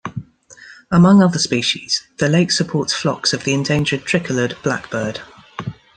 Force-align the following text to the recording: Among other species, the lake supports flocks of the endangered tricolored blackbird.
Among 0.89 1.21
other 1.21 1.37
species, 1.37 2.07
the 2.17 2.27
lake 2.27 2.49
supports 2.51 2.91
flocks 2.91 3.33
of 3.33 3.43
the 3.43 3.53
endangered 3.53 4.03
tricolored 4.03 4.57
blackbird. 4.63 5.21